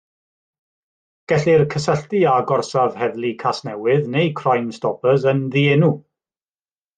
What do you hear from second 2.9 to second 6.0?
heddlu Casnewydd neu Crimestoppers yn ddienw.